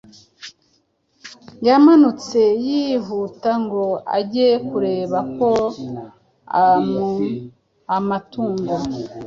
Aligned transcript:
yamanutse 1.67 2.41
yihuta 2.65 3.51
ngo 3.63 3.85
ajye 4.17 4.47
kureba 4.67 5.19
ko 5.37 5.49
amatungo 7.97 8.73